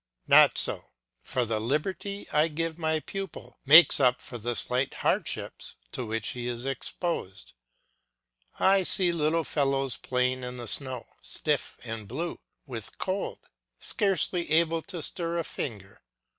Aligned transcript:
Not 0.25 0.57
so; 0.57 0.85
for 1.21 1.45
the 1.45 1.59
liberty 1.59 2.27
I 2.33 2.47
give 2.47 2.79
my 2.79 3.01
pupil 3.01 3.59
makes 3.67 3.99
up 3.99 4.19
for 4.19 4.39
the 4.39 4.55
slight 4.55 4.95
hardships 4.95 5.75
to 5.91 6.03
which 6.07 6.29
he 6.29 6.47
is 6.47 6.65
exposed. 6.65 7.53
I 8.59 8.81
see 8.81 9.11
little 9.11 9.43
fellows 9.43 9.97
playing 9.97 10.41
in 10.41 10.57
the 10.57 10.67
snow, 10.67 11.05
stiff 11.21 11.77
and 11.83 12.07
blue 12.07 12.39
with 12.65 12.97
cold, 12.97 13.47
scarcely 13.79 14.49
able 14.49 14.81
to 14.81 15.03
stir 15.03 15.37
a 15.37 15.43
finger. 15.43 16.01